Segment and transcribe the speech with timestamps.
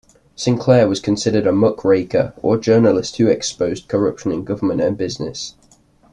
[0.35, 5.53] Sinclair was considered a muckraker, or journalist who exposed corruption in government and business.